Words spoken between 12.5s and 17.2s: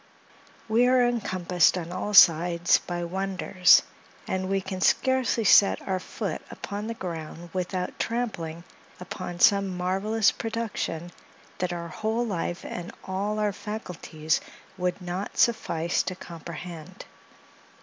and all our faculties would not suffice to comprehend.